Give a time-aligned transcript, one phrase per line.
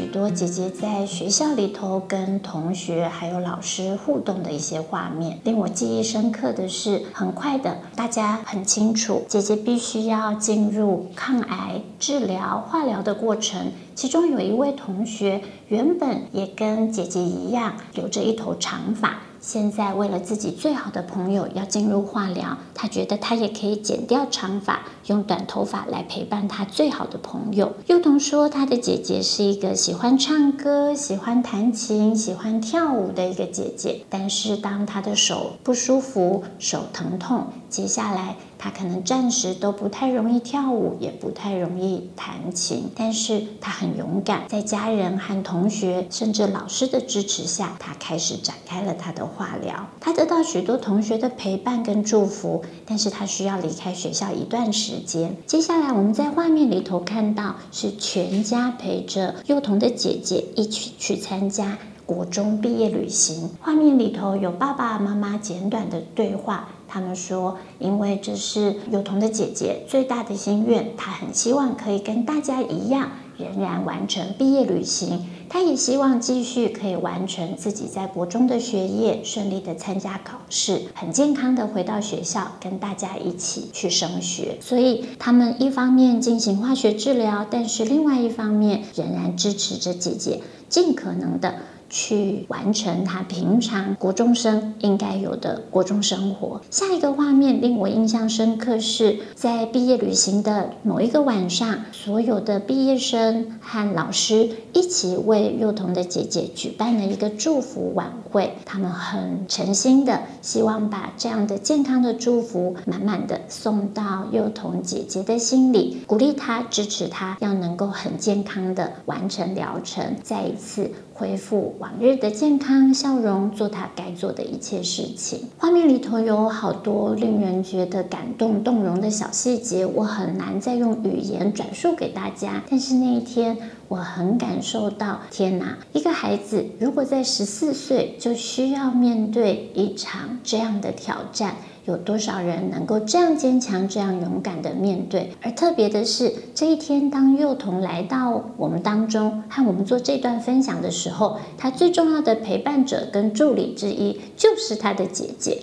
[0.00, 5.38] 许多姐姐在学校里头跟同学还有老师互动的一些画面。
[5.44, 13.72] 令我记忆深刻的是，很快的，大家很清楚，姐姐必须要进入抗癌治疗、化疗的过程。
[13.94, 19.18] 其中有一位同学，原本也跟姐姐一样，留着一头长发。
[19.40, 27.72] 现在为了自己最好的朋友要进入化疗，他觉得他也可以剪掉长发，用短头发来陪伴他最好的朋友。
[27.86, 34.02] 幼童说，他的姐姐是一个喜欢唱歌、喜欢弹琴、喜欢跳舞的一个姐姐。
[34.10, 42.90] 但是当她的手不舒服、手疼痛，接下来他可能暂时都不太容易跳舞，也不太容易弹琴。
[42.94, 49.26] 但是他很勇敢，在家人和同学甚至老师的支持下，他开始展开了他的。
[49.30, 55.34] 化疗，他得到许多同学的陪伴跟祝福，但是他需要离开学校一段时间。
[55.46, 61.78] 接下来我们在画面里头看到，是全家陪着幼童的姐姐一起去参加
[62.10, 63.48] 国中毕业旅行。
[63.60, 75.24] 画面里头有爸爸妈妈简短的对话，他们说，因为这是幼童的姐姐最大的心愿，她很希望可以跟大家一样，仍然完成毕业旅行。
[75.48, 84.58] 她也希望继续可以完成自己在国中的学业，顺利的参加考试，很健康的回到学校，跟大家一起去升学。
[84.60, 91.54] 所以他们一方面进行化学治疗，但是另外一方面仍然支持着姐姐，尽可能的。
[91.90, 96.60] 去完成他平常国中生应该有的国中生活。
[96.70, 108.54] 下一个画面令我印象深刻，是在毕业旅行的某一个晚上，所有的毕业生和老师一起为幼童的姐姐举办了一个祝福晚会。
[108.64, 120.88] 他们很诚心的希望把这样的健康的祝福满满的送到幼童姐姐的心里，鼓励她，支持她，要能够很健康的完成疗程，再一次。
[121.12, 125.48] 恢复往日的健康笑容，做他该做的一切事情。
[125.56, 132.62] 画面里头有好多令人觉得感动、动容的小细节，我很难再用语言转述给大家。
[132.68, 133.56] 但是那一天，
[133.88, 135.78] 我很感受到，天哪！
[135.94, 141.56] 一个孩子如果在十四岁就需要面对一场这样的挑战。
[141.86, 145.32] 有多少人能够这样坚强、这样勇敢地面对？
[145.42, 155.62] 而特别的是，这一天当幼童来到我们当中，和我们做这段分享的时候，他最重要的陪伴者跟助理之一就是他的姐姐。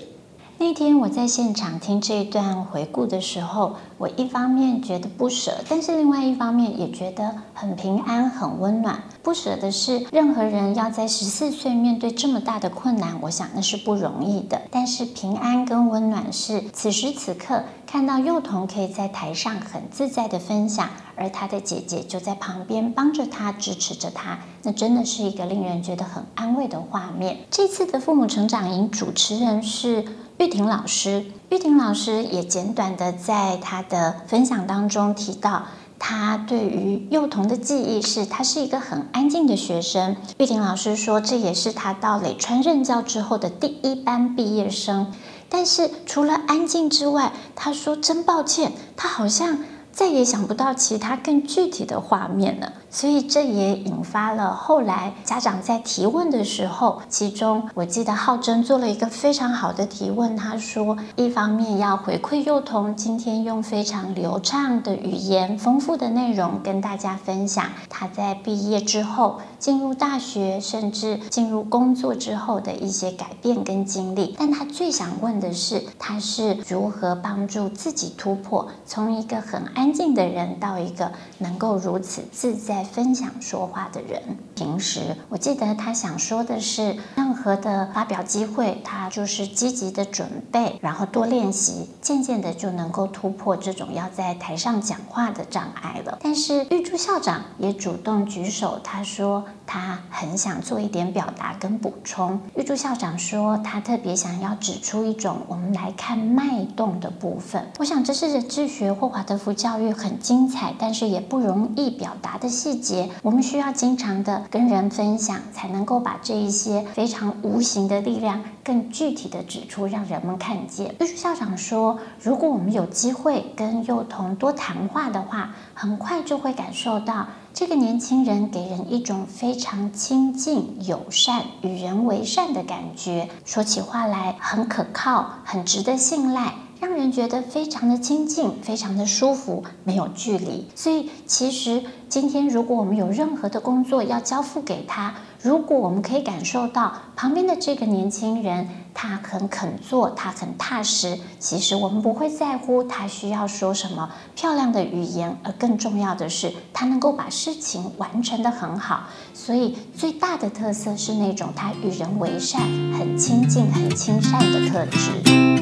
[0.60, 9.04] 那天我在现场听这一段回顾的时候，我一方面觉得不舍，但是另外一方面也觉得很平安、很温暖。
[9.28, 14.62] 不舍的是，任何人要在十四岁面对这么大的困难，我想那是不容易的。
[14.72, 20.88] 但是平安跟温暖是此时此刻看到幼童可以在台上很自在的分享，
[21.18, 27.38] 而他的姐姐就在旁边帮着他、支持着他，那真的是一个令人觉得很安慰的画面。
[27.52, 30.06] 这次的父母成长营主持人是。
[30.40, 35.64] 玉婷老师，玉婷老师也简短的在她的分享当中提到，
[36.00, 40.16] 他对于幼童的记忆是，他是一个很安静的学生。
[40.38, 45.12] 玉婷老师说，这也是他到累川任教之后的第一班毕业生。
[45.50, 49.60] 但是除了安静之外，他说真抱歉，他好像
[49.92, 52.74] 再也想不到其他更具体的画面了。
[52.90, 60.36] 所以这也引发了后来家长在提问的时候，其中我记得浩真做了一个非常好的提问。
[60.36, 74.34] 他说，一方面要回馈幼童今天用非常流畅的语言、丰富的内容跟大家分享他在毕业之后进入大学，甚至进入工作之后的一些改变跟经历。
[74.40, 82.77] 但他最想问的是，他是如何帮助自己突破，从一个很安静的人到一个能够如此自在。
[82.78, 84.22] 在分享说话的人，
[84.54, 86.96] 平时我记得他想说的是，
[87.38, 96.18] 何的发表机会，他就是积极的准备，然后多练习，渐渐的就能够突破这种要在台上讲话的障碍了。
[96.22, 102.40] 但是玉柱校长也主动举手，他说他很想做一点表达跟补充。
[102.56, 107.66] 玉柱校长说，他特别想要指出一种我们来看脉动的部分。
[107.80, 120.96] 我想这是人智学或华德福教育很精彩，但是也不容易表达的细节，我们需要经常的跟人分享，才能够把这一些非常无形的力量更具体的指出，让人们看见。
[121.00, 136.54] 玉柱校长说，如果我们有机会跟幼童多谈话的话，很快就会感受到这个年轻人给人一种非常亲近、友善、与人为善的感觉，说起话来很可靠，很值得信赖。
[136.80, 140.68] 让人觉得非常的亲近，非常的舒服，没有距离。
[140.76, 159.04] 所以，其实今天如果我们有任何的工作要交付给他，如果我们可以感受到旁边的这个年轻人，他很肯做，他很踏实，其实我们不会在乎他需要说什么漂亮的语言，而更重要的是，他能够把事情完成得很好。
[159.34, 162.62] 所以，最大的特色是那种他与人为善、
[162.98, 165.57] 很亲近、很亲善的特质。